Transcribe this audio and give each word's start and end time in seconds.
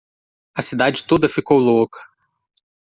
A 0.57 0.61
cidade 0.63 1.05
toda 1.05 1.29
ficou 1.29 1.59
louca. 1.59 1.99